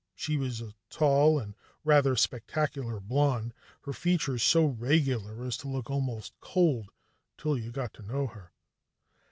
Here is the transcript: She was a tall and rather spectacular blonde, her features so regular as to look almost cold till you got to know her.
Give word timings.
She 0.15 0.35
was 0.35 0.61
a 0.61 0.73
tall 0.89 1.37
and 1.37 1.53
rather 1.83 2.15
spectacular 2.15 2.99
blonde, 2.99 3.53
her 3.81 3.93
features 3.93 4.41
so 4.41 4.65
regular 4.65 5.45
as 5.45 5.57
to 5.57 5.67
look 5.67 5.91
almost 5.91 6.33
cold 6.41 6.89
till 7.37 7.55
you 7.55 7.69
got 7.71 7.93
to 7.93 8.01
know 8.01 8.25
her. 8.25 8.51